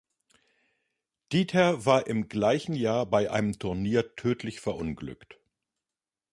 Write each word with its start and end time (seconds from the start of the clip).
Diether 1.31 1.85
war 1.85 2.07
im 2.07 2.27
gleichen 2.27 2.73
Jahr 2.73 3.05
bei 3.05 3.29
einem 3.29 3.59
Turnier 3.59 4.15
tödlich 4.15 4.59
verunglückt. 4.59 5.39